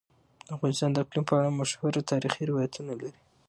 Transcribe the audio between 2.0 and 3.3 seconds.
تاریخی روایتونه لري.